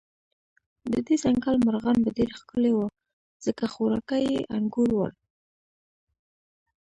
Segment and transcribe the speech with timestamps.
[0.91, 2.79] د دې ځنګل مرغان به ډېر ښکلي و،
[3.45, 5.13] ځکه خوراکه یې انګور ول.